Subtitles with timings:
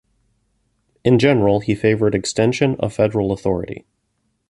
[1.03, 3.85] In general, he favored extension of federal authority.